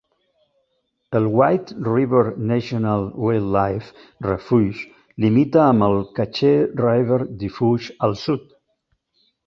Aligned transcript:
El 1.17 1.27
White 1.41 1.73
River 1.87 2.33
National 2.53 3.05
Wildlife 3.25 3.93
Refuge 4.31 4.89
limita 5.27 5.63
amb 5.67 5.89
el 5.91 5.97
Cache 6.19 6.53
River 6.87 7.25
Refuge 7.27 7.99
al 8.09 8.19
sud. 8.29 8.55